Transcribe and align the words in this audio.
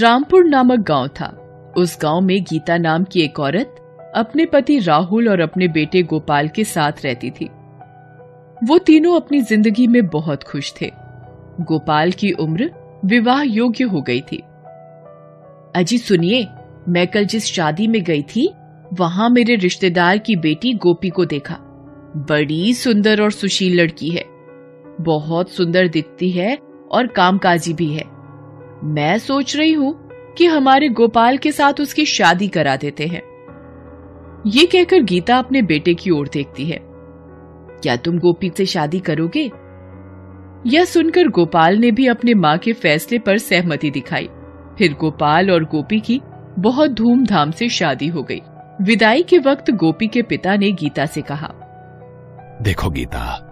रामपुर 0.00 0.44
नामक 0.44 0.78
गाँव 0.78 1.08
था। 1.08 1.26
उस 1.76 1.98
गाँव 2.02 2.20
में 2.20 2.42
गीता 2.42 2.76
नाम 2.76 3.04
की 3.04 3.20
एक 3.20 3.40
औरत 3.40 3.74
अपने 4.14 4.46
पति 4.46 4.78
राहुल 4.78 5.28
और 5.28 5.40
अपने 5.40 5.68
बेटे 5.68 6.02
गोपाल 6.02 6.48
के 6.48 6.64
साथ 6.64 6.92
रहती 7.04 7.30
थी। 7.30 7.48
वो 8.64 8.78
तीनों 8.78 9.16
अपनी 9.16 9.40
ज़िंदगी 9.40 9.86
में 9.86 10.06
बहुत 10.06 10.42
खुश 10.42 10.72
थे। 10.80 10.90
गोपाल 11.60 12.12
की 12.12 12.32
उम्र 12.32 12.70
विवाह 13.04 13.42
योग्य 13.42 13.84
हो 13.84 14.02
गई 14.02 14.20
थी। 14.20 14.42
अजी 15.76 15.98
सुनिए, 15.98 16.48
मैं 16.88 17.06
कल 17.06 17.24
जिस 17.24 17.44
शादी 17.44 17.86
में 17.86 18.02
गई 18.02 18.22
थी, 18.22 18.52
वहाँ 18.92 19.30
मेरे 19.30 19.56
रिश्तेदार 19.56 20.18
की 20.18 20.36
बेटी 20.36 20.74
गोपी 20.74 21.10
को 21.10 21.24
देखा। 21.24 21.58
बड़ी 22.30 22.74
सुंदर 22.74 23.22
और 23.22 23.30
सुशील 23.30 23.80
लड़की 23.80 24.10
है। 24.10 24.24
बहुत 25.00 25.50
सुंदर 25.50 25.88
दिखती 25.88 26.30
है 26.30 26.58
और 26.92 27.06
कामकाजी 27.06 27.72
भी 27.72 27.92
है। 27.92 28.13
मैं 28.84 29.18
सोच 29.18 29.56
रही 29.56 29.72
हूँ 29.72 30.08
कि 30.38 30.46
हमारे 30.46 30.88
गोपाल 30.88 31.38
के 31.38 31.52
साथ 31.52 31.80
उसकी 31.80 32.04
शादी 32.06 32.48
करा 32.48 32.76
देते 32.76 33.06
हैं। 33.06 33.22
ये 34.46 34.66
कहकर 34.66 35.02
गीता 35.02 35.36
अपने 35.36 35.62
बेटे 35.62 35.94
की 35.94 36.10
ओर 36.10 36.28
देखती 36.28 36.66
है। 36.66 36.78
क्या 36.82 37.96
तुम 37.96 38.18
गोपी 38.18 38.50
से 38.56 38.66
शादी 38.66 39.00
करोगे? 39.00 39.50
यह 40.66 40.84
सुनकर 40.84 41.28
गोपाल 41.28 41.76
ने 41.76 41.90
भी 41.90 42.06
अपने 42.06 42.34
माँ 42.34 42.58
के 42.58 42.72
फैसले 42.72 43.18
पर 43.18 43.38
सहमति 43.38 43.90
दिखाई। 43.90 44.28
फिर 44.78 44.94
गोपाल 44.94 45.50
और 45.50 45.64
गोपी 45.64 46.00
की 46.00 46.20
बहुत 46.58 46.90
धूमधाम 46.90 47.50
से 47.50 47.68
शादी 47.68 48.08
हो 48.08 48.22
गई। 48.22 48.40
विदाई 48.82 49.22
के 49.22 49.38
वक्त 49.38 49.70
गोपी 49.70 50.06
के 50.06 50.22
पिता 50.22 50.56
ने 50.56 50.72
गीता 50.72 51.06
से 51.06 51.22
कहा, 51.22 51.52
देखो 52.62 52.90
गीता, 52.90 53.50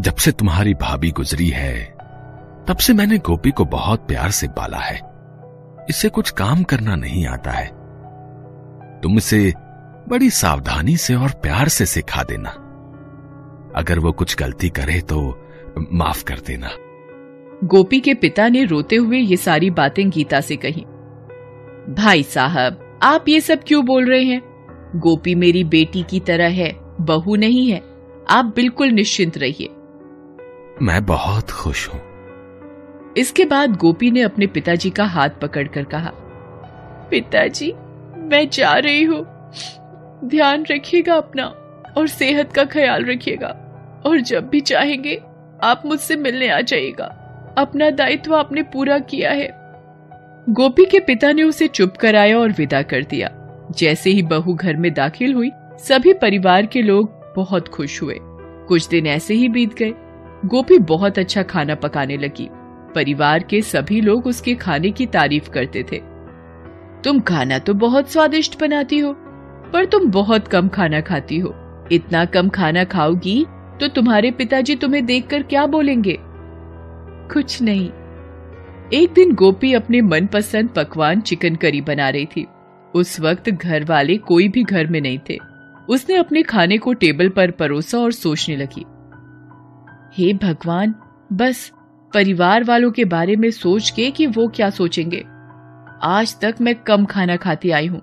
जब 0.00 0.14
से 0.14 0.32
तुम्हारी 0.32 0.74
भाभी 0.74 1.10
गुजरी 1.10 1.48
है 1.48 1.97
तब 2.68 2.76
से 2.76 2.92
मैंने 2.92 3.18
गोपी 3.18 3.50
को 3.50 3.64
बहुत 3.64 4.08
प्यार 4.08 4.30
से 4.30 4.48
पाला 4.48 4.78
है। 4.78 5.00
इसे 5.90 6.08
कुछ 6.08 6.30
काम 6.30 6.62
करना 6.62 6.96
नहीं 6.96 7.26
आता 7.26 7.50
है। 7.50 7.66
तुम 9.00 9.16
इसे 9.16 9.54
बड़ी 10.08 10.30
सावधानी 10.30 10.96
से 10.96 11.14
और 11.14 11.30
प्यार 11.30 11.68
से 11.68 11.86
सिखा 11.86 12.22
देना। 12.22 12.48
अगर 13.76 13.98
वो 13.98 14.12
कुछ 14.12 14.36
गलती 14.36 14.68
करे 14.68 15.00
तो 15.00 15.48
माफ़ 15.92 16.24
कर 16.24 16.38
देना। 16.46 16.70
गोपी 17.64 18.00
के 18.00 18.14
पिता 18.14 18.48
ने 18.48 18.64
रोते 18.64 18.96
हुए 18.96 19.18
ये 19.18 19.36
सारी 19.36 19.70
बातें 19.70 20.10
गीता 20.10 20.40
से 20.40 20.56
कही। 20.56 20.84
भाई 21.94 22.22
साहब 22.22 22.98
आप 23.02 23.24
ये 23.28 23.40
सब 23.40 23.60
क्यों 23.66 23.84
बोल 23.84 24.10
रहे 24.10 24.24
हैं? 24.24 24.42
गोपी 24.96 25.34
मेरी 25.34 25.64
बेटी 25.64 26.02
की 26.02 26.20
तरह 26.20 26.48
है 26.48 26.76
बहू 27.00 27.36
नहीं 27.36 27.70
है। 27.70 27.82
आप 28.30 28.52
बिल्कुल 28.56 28.88
निश्चिंत 28.88 29.38
रहिए। 29.38 29.68
मैं 30.82 31.06
बहुत 31.06 31.50
खुश 31.50 31.88
हूँ। 31.88 32.17
इसके 33.18 33.44
बाद 33.44 33.76
गोपी 33.76 34.10
ने 34.10 34.22
अपने 34.22 34.46
पिताजी 34.46 34.90
का 34.90 35.04
हाथ 35.04 35.30
पकड़कर 35.42 35.84
कहा, 35.84 36.10
पिताजी, 37.10 37.72
मैं 38.16 38.48
जा 38.48 38.72
रही 38.72 39.02
हूँ। 39.02 39.26
ध्यान 40.24 40.64
रखिएगा 40.70 41.14
अपना 41.14 41.44
और 41.98 42.08
सेहत 42.08 42.52
का 42.52 42.64
ख्याल 42.64 43.04
रखिएगा। 43.04 43.64
और 44.06 44.20
जब 44.20 44.48
भी 44.48 44.60
चाहेंगे, 44.60 45.20
आप 45.62 45.82
मुझसे 45.86 46.16
मिलने 46.16 46.48
आ 46.48 46.60
जाइएगा। 46.60 47.04
अपना 47.58 47.90
दायित्व 47.90 48.36
आपने 48.36 48.62
पूरा 48.62 48.98
किया 48.98 49.30
है। 49.30 49.48
गोपी 50.48 50.84
के 50.84 51.00
पिता 51.00 51.32
ने 51.32 51.42
उसे 51.42 51.68
चुप 51.68 51.96
कराया 51.96 52.38
और 52.38 52.52
विदा 52.52 52.82
कर 52.82 53.04
दिया। 53.04 53.30
जैसे 53.78 54.10
ही 54.10 54.22
बहू 54.22 54.54
घर 54.54 54.76
में 54.76 54.94
दाखिल 54.94 55.34
हुई, 55.34 55.50
सभी 55.78 56.12
परिवार 56.12 56.66
के 56.66 56.82
लोग 56.82 57.32
बहुत 57.36 57.68
खुश 57.68 58.02
हुए। 58.02 58.18
कुछ 58.68 58.88
दिन 58.88 59.06
ऐसे 59.06 59.34
ही 59.34 59.48
बीत 59.48 59.74
गए। 59.74 59.92
गोपी 60.44 60.78
बहुत 60.78 61.18
अच्छा 61.18 61.42
खाना 61.42 61.74
पकाने 61.74 62.16
लगी। 62.16 62.48
परिवार 62.94 63.42
के 63.42 63.60
सभी 63.62 64.00
लोग 64.00 64.26
उसके 64.26 64.54
खाने 64.54 64.90
की 64.90 65.06
तारीफ़ 65.06 65.50
करते 65.50 65.82
थे। 65.92 66.00
तुम 67.04 67.20
खाना 67.20 67.58
तो 67.58 67.74
बहुत 67.74 68.10
स्वादिष्ट 68.12 68.60
बनाती 68.60 68.98
हो, 68.98 69.12
पर 69.72 69.84
तुम 69.84 70.10
बहुत 70.10 70.48
कम 70.48 70.68
खाना 70.68 71.00
खाती 71.00 71.38
हो। 71.38 71.54
इतना 71.92 72.24
कम 72.24 72.48
खाना 72.48 72.84
खाओगी 72.84 73.44
तो 73.80 73.88
तुम्हारे 73.88 74.30
पिताजी 74.30 74.76
तुम्हें 74.76 75.04
देखकर 75.06 75.42
क्या 75.42 75.66
बोलेंगे? 75.66 76.16
कुछ 77.32 77.60
नहीं। 77.62 77.90
एक 78.92 79.12
दिन 79.14 79.34
गोपी 79.34 79.72
अपने 79.72 80.00
मनपसंद 80.00 80.68
पकवान 80.68 81.20
चिकन 81.20 81.56
करी 81.56 81.80
बना 81.80 82.08
रही 82.08 82.26
थी। 82.26 82.46
उस 82.94 83.18
वक्त 83.20 83.50
घर 83.50 83.84
वाले 83.84 84.16
कोई 84.16 84.48
भी 84.48 84.62
घर 84.62 84.86
में 84.86 85.00
नहीं 85.00 85.18
थे। 85.30 85.38
उसने 85.88 86.16
अपने 86.16 86.42
खाने 86.42 86.78
को 86.78 86.92
टेबल 86.92 87.28
पर 87.28 87.50
परोसा 87.50 87.98
और 87.98 88.12
सोचने 88.12 88.56
लगी। 88.56 88.84
हे 90.14 90.32
भगवान, 90.34 90.94
बस 91.32 91.70
परिवार 92.12 92.64
वालों 92.64 92.90
के 92.90 93.04
बारे 93.04 93.34
में 93.36 93.50
सोच 93.50 93.90
के 93.90 94.10
कि 94.10 94.26
वो 94.26 94.46
क्या 94.48 94.68
सोचेंगे। 94.70 95.24
आज 96.04 96.36
तक 96.40 96.60
मैं 96.60 96.74
कम 96.76 97.04
खाना 97.04 97.36
खाती 97.36 97.70
आई 97.70 97.86
हूँ, 97.86 98.00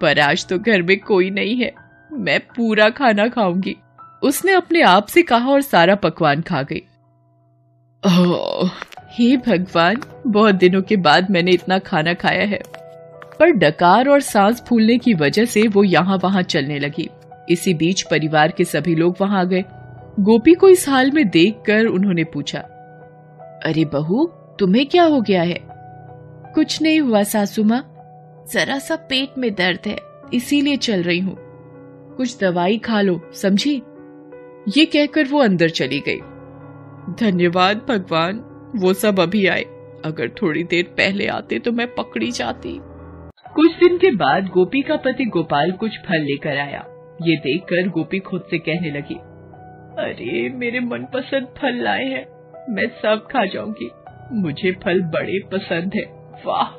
पर 0.00 0.20
आज 0.20 0.46
तो 0.46 0.58
घर 0.58 0.82
में 0.82 0.98
कोई 1.00 1.30
नहीं 1.30 1.56
है। 1.56 1.72
मैं 2.10 2.38
पूरा 2.56 2.88
खाना 2.90 3.28
खाऊँगी। 3.28 3.76
उसने 4.22 4.52
अपने 4.52 4.82
आप 4.82 5.06
से 5.06 5.22
कहा 5.22 5.50
और 5.50 5.60
सारा 5.62 5.94
पकवान 5.94 6.42
खा 6.42 6.62
गई। 6.62 6.82
हे 9.12 9.36
भगवान, 9.36 9.96
बहुत 10.26 10.54
दिनों 10.54 10.82
के 10.82 10.96
बाद 10.98 11.30
मैंने 11.30 11.50
इतना 11.50 11.78
खाना 11.78 12.14
खाया 12.14 12.44
है। 12.44 12.60
पर 13.38 13.50
डकार 13.52 14.08
और 14.08 14.20
सांस 14.22 14.62
फूलने 14.68 14.98
की 14.98 15.14
वजह 15.14 15.44
से 15.44 15.66
वो 15.68 15.84
यहाँ 15.84 16.20
वहाँ 16.24 16.42
चलने 16.44 16.78
लगी। 16.78 17.08
इसी 17.50 17.74
बीच 17.74 18.02
परिवार 18.02 18.52
के 18.52 18.64
सभी 18.64 18.94
लोग 18.94 19.16
वहाँ 19.20 19.40
आ 19.40 19.44
गए। 19.44 19.64
गोपी 20.20 20.54
को 20.54 20.68
इस 20.68 20.88
हाल 20.88 21.10
में 21.10 21.28
देखकर 21.28 21.86
उन्होंने 21.86 22.24
पूछा 22.24 22.64
अरे 23.64 23.84
बहू, 23.84 24.26
तुम्हें 24.58 24.86
क्या 24.86 25.04
हो 25.04 25.20
गया 25.20 25.42
है? 25.42 25.58
कुछ 26.54 26.82
नहीं 26.82 27.00
हुआ 27.00 27.22
सासू 27.22 27.64
माँ 27.64 27.92
जरा 28.52 28.78
सा 28.78 28.96
पेट 28.96 29.38
में 29.38 29.54
दर्द 29.54 29.78
है, 29.86 29.96
इसीलिए 30.34 30.76
चल 30.76 31.02
रही 31.02 31.18
हूँ। 31.18 31.36
कुछ 32.16 32.40
दवाई 32.40 32.78
खा 32.78 33.00
लो, 33.00 33.20
समझी? 33.32 33.82
ये 34.78 34.84
कहकर 34.84 35.24
वो 35.24 35.38
अंदर 35.38 35.68
चली 35.68 36.00
गई। 36.00 36.18
धन्यवाद 37.20 37.86
भगवान, 37.88 38.36
वो 38.76 38.92
सब 38.92 39.20
अभी 39.20 39.46
आए। 39.46 39.64
अगर 40.04 40.28
थोड़ी 40.28 40.64
देर 40.64 40.84
पहले 40.84 41.26
आते 41.26 41.58
तो 41.58 41.72
मैं 41.72 41.94
पकड़ी 41.94 42.30
जाती। 42.30 42.80
कुछ 43.54 43.72
दिन 43.72 43.98
के 43.98 44.10
बाद 44.10 44.48
गोपी 44.48 44.82
का 44.82 44.96
पति 44.96 45.24
गोपाल 45.24 45.72
कुछ 45.72 45.90
फल 45.90 46.20
लेकर 46.20 46.56
आया। 46.58 46.86
ये 47.22 47.36
देखकर 47.36 47.88
गोपी 47.88 48.18
खुद 48.18 48.42
से 48.50 48.58
कहने 48.58 48.90
लगी, 48.90 49.14
अरे, 50.02 50.48
मेरे 50.48 50.80
मनपसंद 50.80 51.44
फल 51.44 51.84
लाए 51.84 52.04
हैं। 52.04 52.35
मैं 52.68 52.86
सब 52.88 53.26
खा 53.32 53.44
जाऊँगी। 53.44 53.90
मुझे 54.32 54.72
फल 54.72 55.02
बड़े 55.02 55.38
पसंद 55.52 55.90
है। 55.96 56.02
वाह! 56.46 56.78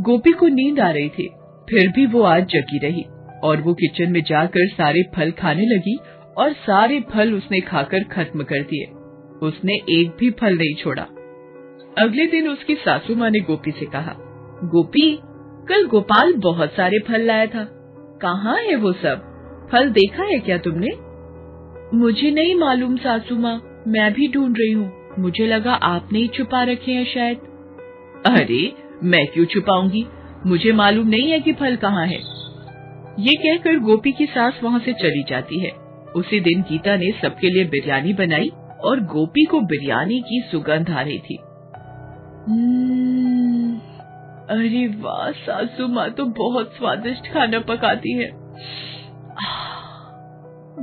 गोपी 0.00 0.32
को 0.32 0.48
नींद 0.48 0.80
आ 0.80 0.90
रही 0.90 1.08
थी। 1.08 1.28
फिर 1.70 1.88
भी 1.88 2.06
वो 2.06 2.22
आज 2.22 2.46
जगी 2.46 2.78
रही 2.78 3.04
और 3.44 3.60
वो 3.60 3.74
किचन 3.74 4.12
में 4.12 4.22
जाकर 4.22 4.68
सारे 4.68 5.02
फल 5.16 5.30
खाने 5.30 5.62
लगी 5.62 5.98
और 6.36 6.52
सारे 6.52 7.00
फल 7.00 7.34
उसने 7.34 7.60
खाकर 7.60 8.04
खत्म 8.04 8.42
कर 8.42 8.62
दिए। 8.62 8.84
उसने 9.46 9.74
एक 9.74 10.16
भी 10.20 10.30
फल 10.30 10.58
नहीं 10.58 10.74
छोड़ा। 10.74 11.02
अगले 11.98 12.26
दिन 12.26 12.48
उसकी 12.48 12.74
सासू 12.74 13.16
माँ 13.16 13.30
ने 13.30 13.40
गोपी 13.40 13.70
से 13.70 13.86
कहा, 13.86 14.14
गोपी, 14.64 15.20
कल 15.68 15.86
गोपाल 15.86 16.34
बहुत 16.34 16.72
सारे 16.72 16.98
फल 16.98 17.20
लाया 17.20 17.46
था। 17.46 17.68
कहाँ 18.22 18.56
है 18.56 18.76
वो 18.76 18.92
सब? 18.92 19.28
फल 19.72 19.90
देखा 19.90 20.22
है 20.22 20.38
क्या 20.38 20.58
तुमने? 20.58 20.88
मुझे 21.96 22.30
नहीं 22.30 22.54
मालूम 22.54 22.96
सासू 22.96 23.36
माँ। 23.36 23.71
मैं 23.88 24.12
भी 24.12 24.28
ढूंढ 24.32 24.56
रही 24.58 24.72
हूँ। 24.72 24.92
मुझे 25.18 25.46
लगा 25.46 25.72
आपने 25.72 26.18
ही 26.18 26.28
छुपा 26.28 26.62
रखे 26.62 26.92
हैं 26.92 27.04
शायद। 27.04 27.38
अरे 28.26 28.72
मैं 29.04 29.26
क्यों 29.26 29.44
छुपाऊँगी? 29.44 30.06
मुझे 30.46 30.72
मालूम 30.72 31.08
नहीं 31.08 31.30
है 31.30 31.40
कि 31.40 31.52
फल 31.52 31.76
कहाँ 31.76 32.06
है। 32.06 32.18
ये 33.18 33.34
कहकर 33.34 33.78
गोपी 33.78 34.12
की 34.12 34.26
सास 34.26 34.60
वहाँ 34.62 34.78
से 34.78 34.92
चली 34.92 35.24
जाती 35.28 35.58
है। 35.58 35.70
उसी 36.16 36.40
दिन 36.40 36.62
गीता 36.62 36.96
ने 36.96 37.10
सबके 37.22 37.50
लिए 37.50 37.64
बिरयानी 37.64 38.12
बनाई 38.12 38.52
और 38.84 39.00
गोपी 39.00 39.44
को 39.44 39.60
बिरयानी 39.60 40.20
की 40.20 40.48
सुगंध 40.52 40.90
आ 40.90 41.00
रही 41.00 41.18
थी। 41.18 41.38
हम्म, 42.48 43.78
अरे 44.50 44.86
वाह 44.86 45.30
सासू 45.30 45.88
माँ 45.88 46.10
तो 46.10 46.24
बहुत 46.24 46.72
स्वादिष्ट 46.78 47.32
खाना 47.32 47.58
पकाती 47.58 48.12
है। 48.12 48.30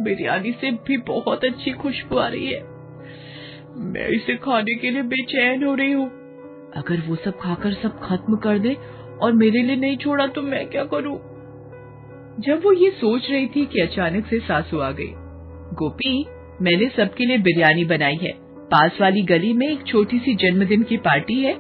बिरयानी 0.04 0.52
से 0.52 0.72
भी 0.72 0.98
बहुत 0.98 1.46
अच्छी 1.46 1.72
खुशबू 1.72 2.18
आ 2.18 2.28
रही 2.28 2.48
है। 2.48 2.79
मैं 3.78 4.08
इसे 4.08 4.36
खाने 4.36 4.76
के 4.76 4.92
लिए 4.92 5.02
बेचैन 5.02 5.64
हो 5.64 5.76
रही 5.76 5.92
हूँ। 5.92 6.08
अगर 6.76 7.02
वो 7.08 7.16
सब 7.16 7.40
खाकर 7.40 7.74
सब 7.74 8.00
खत्म 8.00 8.36
कर 8.36 8.60
दे 8.60 8.78
और 9.22 9.34
मेरे 9.34 9.64
लिए 9.64 9.76
नहीं 9.76 9.98
छोड़ा 9.98 10.28
तो 10.28 10.42
मैं 10.42 10.68
क्या 10.68 10.84
करूँ? 10.84 11.18
जब 12.40 12.62
वो 12.66 12.74
ये 12.74 12.90
सोच 12.90 13.32
रही 13.32 13.48
थी 13.48 13.66
कि 13.66 13.80
अचानक 13.80 14.26
से 14.26 14.40
सासू 14.40 14.80
आ 14.80 14.92
गई, 14.92 15.14
गोपी, 15.74 16.26
मैंने 16.62 16.90
सबके 16.90 17.26
लिए 17.26 17.38
बिरयानी 17.38 17.86
बनाई 17.86 18.16
है। 18.16 18.32
पास 18.42 18.98
वाली 19.02 19.22
गली 19.22 19.54
में 19.54 19.68
एक 19.68 19.84
छोटी 19.84 20.20
सी 20.20 20.36
जन्मदिन 20.36 20.84
की 20.84 20.98
पार्टी 20.98 21.44
है। 21.44 21.54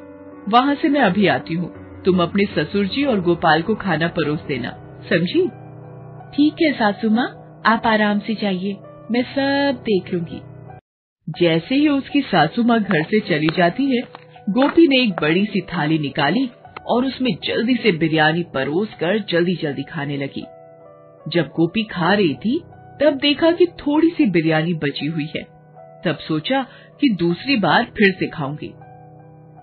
वहाँ 0.50 0.76
से 0.76 0.90
मैं 0.90 1.02
अभी 1.02 1.28
आती 1.28 1.54
हूँ। 1.54 1.74
तुम 2.06 2.24
अपने 2.24 2.46
ससुर 2.46 2.86
जी 2.86 3.04
और 3.04 3.22
गोपाल 3.22 3.62
को 3.62 3.76
खाना 3.76 4.08
परोस 4.08 4.40
देना। 4.48 4.70
समझी? 5.10 5.48
ठीक 6.36 6.54
है 6.62 6.74
सासू 6.74 7.10
माँ, 7.10 7.62
आप 7.68 7.82
आराम 7.86 8.20
से 8.20 8.36
जाइए। 8.36 8.78
मैं 9.12 9.24
सब 9.24 9.78
देख 9.82 10.14
लूँगी। 10.14 10.42
जैसे 11.30 11.76
ही 11.76 11.88
उसकी 11.88 12.22
सासू 12.22 12.64
माँ 12.64 12.80
घर 12.80 13.04
से 13.04 13.20
चली 13.20 13.48
जाती 13.58 13.98
है, 13.98 14.02
गोपी 14.50 14.88
ने 14.88 15.02
एक 15.02 15.12
बड़ी 15.22 15.46
सी 15.46 15.62
थाली 15.62 16.00
निकाली 16.00 16.52
और 16.88 17.06
उसमें 17.06 17.32
जल्दी 17.44 17.76
से 17.76 17.92
बिरयानी 17.92 18.44
परोस 18.44 18.94
कर 18.94 19.20
जल्दी 19.20 19.56
जल्दी 19.56 19.84
खाने 19.84 20.18
लगी। 20.18 20.46
जब 21.28 21.48
गोपी 21.48 21.84
खा 21.84 22.14
रही 22.14 22.34
थी, 22.34 22.64
तब 23.02 23.20
देखा 23.22 23.52
कि 23.52 23.66
थोड़ी 23.66 24.10
सी 24.10 24.26
बिरयानी 24.26 24.74
बची 24.74 25.06
हुई 25.06 25.28
है। 25.38 25.44
तब 26.06 26.18
सोचा 26.28 26.64
कि 27.02 27.16
दूसरी 27.20 27.56
बार 27.56 27.84
फिर 27.84 28.14
से 28.20 28.28
खाऊँगी। 28.28 28.74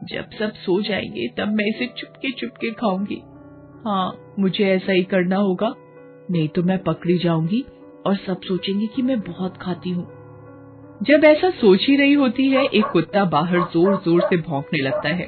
जब 0.05 0.31
सब 0.39 0.53
सो 0.53 0.83
जाएँगे, 0.83 1.29
तब 1.29 1.49
मैं 1.49 1.65
इसे 1.65 1.87
चुपके 1.87 2.31
चुपके 2.31 2.71
खाऊँगी। 2.71 3.23
हाँ 3.85 4.35
मुझे 4.39 4.65
ऐसा 4.65 4.93
ही 4.93 5.03
करना 5.03 5.37
होगा, 5.37 5.75
नहीं 6.31 6.49
तो 6.49 6.63
मैं 6.63 6.79
पकड़ी 6.79 7.19
जाऊँगी 7.19 7.65
और 8.07 8.17
सब 8.17 8.41
सोचेंगे 8.43 8.87
कि 8.87 9.03
मैं 9.03 9.21
बहुत 9.21 9.57
खाती 9.57 9.91
हूँ। 9.91 10.16
जब 11.01 11.25
ऐसा 11.25 11.49
सोच 11.53 11.87
ही 11.89 11.97
रही 11.97 12.13
होती 12.15 12.49
है, 12.51 12.65
एक 12.65 12.85
कुत्ता 12.85 13.25
बाहर 13.27 13.59
ज़ोर 13.73 13.97
ज़ोर 14.05 14.21
से 14.21 14.37
भौंकने 14.39 14.83
लगता 14.83 15.09
है। 15.09 15.27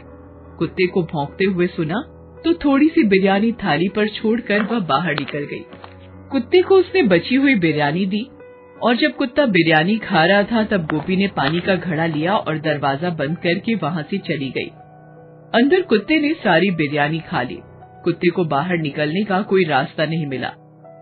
कुत्ते 0.58 0.86
को 0.86 1.02
भौंकते 1.04 1.44
हुए 1.44 1.66
सुना 1.66 2.00
तो 2.44 2.52
थोड़ी 2.54 2.88
सी 2.88 3.02
बिरयानी 3.04 3.50
थाली 3.54 3.88
पर 3.88 4.08
छोड़कर 4.08 4.62
वह 4.62 4.78
बाहर 4.86 5.14
निकल 5.14 5.44
गई। 5.44 5.64
कुत्ते 6.30 6.60
को 6.62 6.76
उसने 6.76 7.02
बची 7.04 7.34
हुई 7.34 7.54
बिरयानी 7.56 8.04
दी, 8.06 8.20
और 8.78 8.96
जब 8.96 9.14
कुत्ता 9.16 9.46
बिरयानी 9.46 9.96
खा 9.98 10.24
रहा 10.24 10.42
था, 10.42 10.62
तब 10.64 10.86
गोपी 10.86 11.16
ने 11.16 11.26
पानी 11.36 11.60
का 11.60 11.74
घड़ा 11.76 12.06
लिया 12.06 12.34
और 12.34 12.58
दरवाज़ा 12.58 13.10
बंद 13.12 13.36
करके 13.38 13.74
वहाँ 13.74 14.02
से 14.02 14.18
चली 14.20 14.48
गई। 14.50 14.70
अंदर 15.54 15.82
कुत्ते 15.82 16.20
ने 16.20 16.32
सारी 16.34 16.70
बिरयानी 16.72 17.18
खा 17.20 17.42
ली। 17.42 17.58
कुत्ते 18.04 18.30
को 18.30 18.44
बाहर 18.46 18.78
निकलने 18.78 19.24
का 19.24 19.40
कोई 19.42 19.64
रास्ता 19.64 20.04
नहीं 20.04 20.26
मिला। 20.26 20.48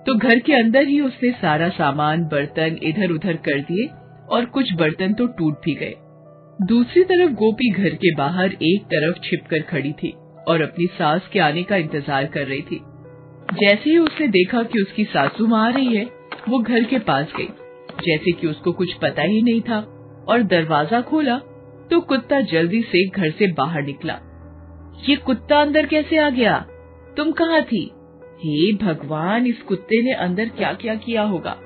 तो 0.06 0.14
घर 0.16 0.38
के 0.38 0.52
अंदर 0.54 0.86
ही 0.86 1.00
उसने 1.00 1.30
सारा 1.32 1.68
सामान, 1.70 2.24
बर्तन 2.24 2.78
इधर 2.82 3.12
उधर 3.12 3.36
कर 3.44 3.60
दिए 3.62 3.88
और 4.31 4.44
कुछ 4.46 4.73
बर्तन 4.75 5.12
तो 5.12 5.26
टूट 5.28 5.55
भी 5.64 5.75
गए। 5.75 5.94
दूसरी 6.58 7.02
तरफ़ 7.05 7.32
गोपी 7.34 7.70
घर 7.73 7.94
के 7.94 8.14
बाहर 8.14 8.52
एक 8.62 8.84
तरफ़ 8.84 9.19
छिपकर 9.25 9.62
खड़ी 9.62 9.93
थी 9.93 10.12
और 10.49 10.62
अपनी 10.62 10.87
सास 10.88 11.28
के 11.32 11.38
आने 11.38 11.62
का 11.62 11.76
इंतज़ार 11.76 12.26
कर 12.26 12.46
रही 12.46 12.62
थी। 12.62 12.81
जैसे 13.55 13.90
ही 13.90 13.99
उसने 13.99 14.28
देखा 14.28 14.62
कि 14.62 14.82
उसकी 14.82 15.05
सासू 15.05 15.46
माँ 15.46 15.64
आ 15.67 15.69
रही 15.70 15.96
है, 15.96 16.05
वो 16.49 16.58
घर 16.58 16.84
के 16.84 16.99
पास 17.00 17.32
गई। 17.37 17.49
जैसे 18.00 18.32
कि 18.32 18.46
उसको 18.46 18.73
कुछ 18.73 18.93
पता 18.94 19.23
ही 19.23 19.43
नहीं 19.43 19.61
था 19.61 19.78
और 20.28 20.43
दरवाज़ा 20.44 21.00
खोला 21.00 21.38
तो 21.90 22.00
कुत्ता 22.00 22.40
जल्दी 22.43 22.81
से 22.82 23.06
घर 23.08 23.31
से 23.31 23.46
बाहर 23.52 23.82
निकला। 23.82 24.19
ये 25.08 25.17
कुत्ता 25.17 25.61
अंदर 25.61 25.87
कैसे 25.87 26.17
आ 26.17 26.28
गया? 26.31 26.58
तुम 27.17 27.31
कहाँ 27.32 27.61
थी? 27.62 27.84
हे 28.37 28.73
भगवान, 28.76 29.46
इस 29.46 29.62
कुत्ते 29.62 30.02
ने 30.02 30.12
अंदर 30.14 30.49
क्या 30.49 30.73
क्या 30.73 30.94
किया 30.94 31.23
होगा? 31.23 31.56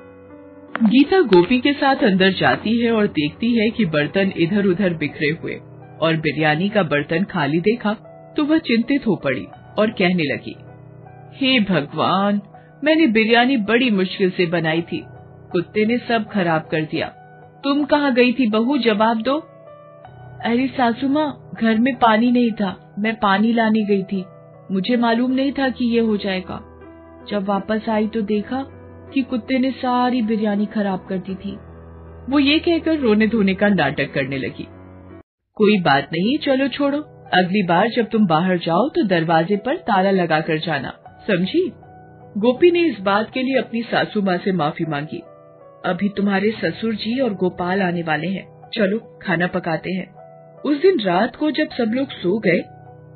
गीता 0.82 1.21
गोपी 1.23 1.59
के 1.61 1.73
साथ 1.73 2.03
अंदर 2.05 2.32
जाती 2.32 2.77
है 2.79 2.91
और 2.91 3.06
देखती 3.09 3.49
है 3.55 3.69
कि 3.71 3.85
बर्तन 3.87 4.32
इधर 4.37 4.67
उधर 4.67 4.94
बिखरे 4.94 5.29
हुए, 5.32 5.55
और 6.00 6.17
बिरयानी 6.17 6.69
का 6.69 6.82
बर्तन 6.85 7.25
खाली 7.25 7.61
देखा 7.61 7.93
तो 8.37 8.44
वह 8.44 8.59
चिंतित 8.61 9.06
हो 9.06 9.17
पड़ी 9.17 9.44
और 9.79 9.91
कहने 9.91 10.25
लगी, 10.25 10.55
हे 11.35 11.59
भगवान, 11.65 12.41
मैंने 12.82 13.06
बिरयानी 13.09 13.56
बड़ी 13.65 13.91
मुश्किल 13.91 14.31
से 14.31 14.47
बनाई 14.49 14.82
थी, 14.82 15.03
कुत्ते 15.53 15.87
ने 15.87 15.99
सब 15.99 16.29
खराब 16.29 16.69
कर 16.71 16.85
दिया। 16.85 17.06
तुम 17.65 17.85
कहाँ 17.85 18.12
गई 18.15 18.33
थी 18.33 18.49
बहू, 18.50 18.79
जवाब 18.81 19.23
दो? 19.23 19.38
अरे 20.44 20.67
सासू 20.76 21.09
माँ 21.11 21.53
घर 21.55 21.79
में 21.79 21.94
पानी 21.99 22.31
नहीं 22.33 22.50
था, 22.53 22.76
मैं 22.99 23.15
पानी 23.19 23.53
लाने 23.53 23.85
गई 23.87 24.03
थी। 24.05 24.25
मुझे 24.71 24.97
मालूम 24.97 25.33
नहीं 25.33 25.53
था 25.53 25.69
कि 25.71 25.94
ये 25.94 26.00
हो 26.00 26.17
जाएगा। 26.19 26.61
जब 27.31 27.44
वापस 27.44 27.88
आई 27.88 28.06
तो 28.06 28.21
देखा 28.26 28.67
कि 29.15 29.23
कुत्ते 29.23 29.59
ने 29.59 29.71
सारी 29.71 30.23
बिरयानी 30.23 30.67
खराब 30.67 31.07
कर 31.09 31.19
दी 31.19 31.35
थी। 31.35 31.57
वो 32.31 32.39
ये 32.39 32.59
कहकर 32.59 32.99
रोने 32.99 33.27
धोने 33.27 33.55
का 33.55 33.69
नाटक 33.69 34.12
करने 34.12 34.39
लगी। 34.39 34.67
कोई 35.57 35.79
बात 35.81 36.09
नहीं, 36.12 36.37
चलो 36.39 36.69
छोड़ो। 36.69 36.99
अगली 37.35 37.62
बार 37.62 37.89
जब 37.89 38.09
तुम 38.09 38.27
बाहर 38.27 38.59
जाओ 38.59 38.89
तो 38.89 39.03
दरवाजे 39.03 39.57
पर 39.57 39.77
ताला 39.79 40.11
लगा 40.11 40.41
कर 40.41 40.59
जाना, 40.59 40.93
समझी? 41.27 41.67
गोपी 42.39 42.71
ने 42.71 42.81
इस 42.81 43.01
बात 43.01 43.31
के 43.31 43.43
लिए 43.43 43.59
अपनी 43.59 43.83
सासू 43.83 44.23
माँ 44.23 44.37
से 44.39 44.53
माफ़ी 44.53 44.85
मांगी। 44.85 45.23
अभी 45.85 46.09
तुम्हारे 46.09 46.51
ससुर 46.53 46.95
जी 46.95 47.19
और 47.21 47.35
गोपाल 47.35 47.83
आने 47.83 48.03
वाले 48.03 48.29
हैं। 48.29 48.47
चलो, 48.75 48.99
खाना 49.23 49.47
पकाते 49.47 49.93
हैं। 49.93 50.12
उस 50.62 50.81
दिन 50.83 51.01
रात 51.01 51.37
को 51.37 51.51
जब 51.51 51.69
सब 51.69 51.93
लोग 51.95 52.11
सो 52.12 52.39
गए 52.39 52.59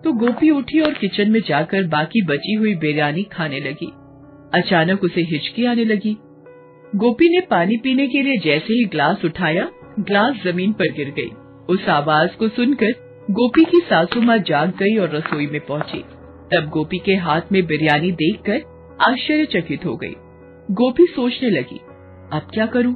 तो 0.05 0.13
गोपी 0.13 0.51
उठी 0.51 0.81
और 0.81 0.93
किचन 0.93 1.31
में 1.31 1.41
जाकर 1.41 1.87
बाकी 1.87 2.23
बची 2.23 2.55
हुई 2.55 2.75
बिरयानी 2.75 3.23
खाने 3.23 3.61
लगी। 3.61 3.91
अचानक 4.55 5.05
उसे 5.05 5.21
हिचकी 5.21 5.65
आने 5.65 5.85
लगी। 5.85 6.17
गोपी 6.95 7.29
ने 7.29 7.41
पानी 7.41 7.77
पीने 7.77 8.07
के 8.07 8.23
लिए 8.23 8.37
जैसे 8.37 8.75
ही 8.75 8.85
ग्लास 8.85 9.25
उठाया, 9.25 9.71
ग्लास 10.01 10.43
ज़मीन 10.45 10.73
पर 10.73 10.93
गिर 10.93 11.11
गई। 11.11 11.31
उस 11.69 11.89
आवाज़ 11.89 12.37
को 12.37 12.49
सुनकर 12.49 12.93
गोपी 13.31 13.65
की 13.65 13.79
सासू 13.79 14.21
माँ 14.21 14.39
जाग 14.39 14.69
गई 14.69 14.97
और 14.97 15.11
रसोई 15.11 15.47
में 15.47 15.61
पहुँची। 15.61 16.05
तब 16.53 16.69
गोपी 16.69 16.99
के 16.99 17.13
हाथ 17.13 17.41
में 17.53 17.67
बिरयानी 17.67 18.13
देखकर 18.13 18.61
आश्चर्यचकित 19.11 19.85
हो 19.87 19.97
गई। 19.97 20.15
गोपी 20.71 21.07
सोचने 21.07 21.51
लगी, 21.51 21.81
अब 22.33 22.43
क्या 22.55 22.67
करूँ? 22.67 22.95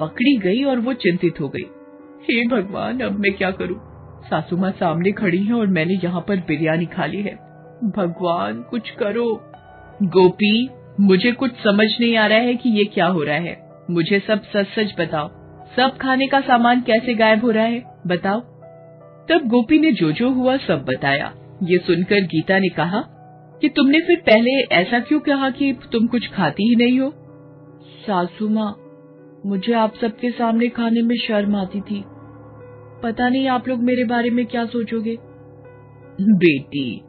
पकड़ी 0.00 0.36
गई 0.36 0.64
और 0.64 0.78
वो 0.78 0.92
चिंतित 0.92 1.40
हो 1.40 1.48
गई। 1.48 1.66
हे 2.22 2.46
भगवान, 2.48 3.00
अब 3.00 3.18
मैं 3.18 3.32
क्या 3.32 3.50
करूँ? 3.50 3.76
सासू 4.24 4.56
माँ 4.56 4.70
सामने 4.70 5.12
खड़ी 5.12 5.42
है 5.44 5.52
और 5.52 5.66
मैंने 5.66 5.94
यहाँ 6.04 6.24
पर 6.28 6.36
बिरयानी 6.36 6.86
खा 6.86 7.06
ली 7.06 7.22
है। 7.22 7.34
भगवान, 7.96 8.62
कुछ 8.70 8.90
करो। 8.90 9.52
गोपी, 10.02 10.68
मुझे 11.00 11.32
कुछ 11.32 11.50
समझ 11.50 11.86
नहीं 12.00 12.16
आ 12.16 12.26
रहा 12.26 12.38
है 12.38 12.54
कि 12.54 12.70
ये 12.70 12.84
क्या 12.84 13.06
हो 13.06 13.22
रहा 13.22 13.36
है। 13.36 13.70
मुझे 13.90 14.20
सब 14.20 14.42
सच 14.42 14.66
सच 14.66 14.94
बताओ। 15.00 15.28
सब 15.76 15.98
खाने 16.00 16.26
का 16.26 16.40
सामान 16.40 16.80
कैसे 16.80 17.14
गायब 17.14 17.44
हो 17.44 17.50
रहा 17.50 17.64
है, 17.64 17.82
बताओ। 18.06 18.40
तब 19.28 19.42
गोपी 19.46 19.78
ने 19.78 19.92
जो 19.92 20.12
जो 20.12 20.30
हुआ 20.30 20.56
सब 20.56 20.84
बताया। 20.84 21.34
ये 21.62 21.78
सुनकर 21.78 22.20
गीता 22.20 22.58
ने 22.58 22.68
कहा, 22.68 23.12
कि 23.60 23.68
तुमने 23.68 24.00
फिर 24.00 24.16
पहले 24.16 24.50
ऐसा 24.50 25.00
क्यों 25.00 25.20
कहा 25.20 25.50
कि 25.50 25.72
तुम 25.92 26.06
कुछ 26.06 26.32
खाती 26.32 26.68
ही 26.68 26.74
नहीं 26.76 27.00
हो? 27.00 27.12
सासू 28.06 28.48
माँ, 28.48 28.76
मुझे 29.46 29.72
आप 29.72 29.94
सबके 29.94 30.30
सामने 30.30 30.68
खाने 30.68 31.02
में 31.02 31.16
शर्म 31.16 31.56
आती 31.56 31.80
थी। 31.80 32.04
पता 33.02 33.28
नहीं 33.28 33.48
आप 33.48 33.68
लोग 33.68 33.82
मेरे 33.82 34.04
बारे 34.04 34.30
में 34.30 34.46
क्या 34.46 34.66
सोचोगे? 34.66 35.16
बेटी 36.20 37.02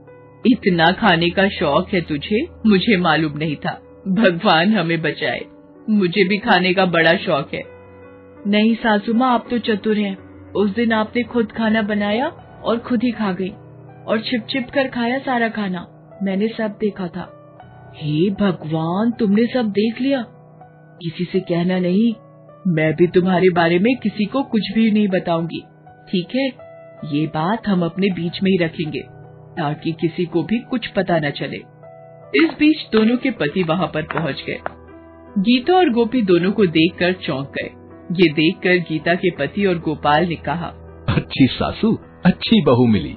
इतना 0.45 0.91
खाने 0.91 1.29
का 1.29 1.49
शौक 1.49 1.89
है 1.93 2.01
तुझे? 2.01 2.45
मुझे 2.65 2.97
मालूम 2.97 3.37
नहीं 3.37 3.55
था। 3.55 3.81
भगवान 4.07 4.73
हमें 4.73 5.01
बचाए। 5.01 5.41
मुझे 5.89 6.27
भी 6.27 6.37
खाने 6.37 6.73
का 6.73 6.85
बड़ा 6.85 7.13
शौक 7.13 7.53
है। 7.53 7.61
नहीं 8.47 8.75
सासू 8.75 9.13
माँ 9.13 9.33
आप 9.33 9.47
तो 9.49 9.57
चतुर 9.57 9.97
हैं। 9.97 10.17
उस 10.51 10.75
दिन 10.75 10.91
आपने 10.91 11.23
खुद 11.23 11.51
खाना 11.51 11.81
बनाया 11.81 12.27
और 12.65 12.77
खुद 12.77 13.03
ही 13.03 13.11
खा 13.11 13.31
गई 13.31 13.49
और 14.07 14.21
छिप 14.25 14.45
छिप 14.49 14.69
कर 14.69 14.87
खाया 14.87 15.19
सारा 15.19 15.49
खाना। 15.49 15.87
मैंने 16.23 16.47
सब 16.47 16.67
देखा 16.67 17.07
था। 17.07 17.33
हे 17.95 18.29
भगवान, 18.29 19.11
तुमने 19.11 19.45
सब 19.45 19.65
देख 19.65 20.01
लिया? 20.01 20.25
किसी 21.01 21.23
से 21.23 21.39
कहना 21.39 21.79
नहीं। 21.79 22.13
मैं 22.67 22.93
भी 22.93 23.07
तुम्हारे 23.07 23.49
बारे 23.49 23.79
में 23.79 23.95
किसी 23.97 24.25
को 24.25 24.43
कुछ 24.43 24.61
भी 24.75 24.91
नहीं 24.91 25.07
बताऊँगी। 25.07 25.63
ठीक 26.11 26.27
है? 26.35 26.47
ये 27.13 27.27
बात 27.27 27.67
हम 27.67 27.85
अपने 27.85 28.07
बीच 28.07 28.43
में 28.43 28.51
ही 28.51 28.57
रखेंगे। 28.57 29.16
ताकि 29.57 29.91
किसी 29.91 30.25
को 30.25 30.43
भी 30.43 30.59
कुछ 30.59 30.87
पता 30.87 31.19
न 31.19 31.29
चले। 31.29 31.57
इस 32.35 32.49
बीच 32.59 32.77
दोनों 32.91 33.17
के 33.17 33.31
पति 33.31 33.63
वहाँ 33.63 33.87
पर 33.87 34.01
पहुँच 34.01 34.43
गए। 34.47 34.59
गीता 35.37 35.73
और 35.73 35.89
गोपी 35.89 36.21
दोनों 36.21 36.51
को 36.51 36.65
देखकर 36.65 37.13
चौंक 37.13 37.47
गए। 37.47 37.69
ये 38.11 38.33
देखकर 38.33 38.77
गीता 38.77 39.15
के 39.15 39.31
पति 39.31 39.65
और 39.65 39.79
गोपाल 39.79 40.25
ने 40.25 40.35
कहा, 40.35 40.67
अच्छी 41.09 41.47
सासू, 41.47 41.97
अच्छी 42.25 42.61
बहू 42.61 42.85
मिली। 42.85 43.15